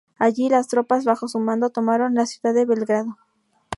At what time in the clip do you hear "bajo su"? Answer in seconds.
1.05-1.37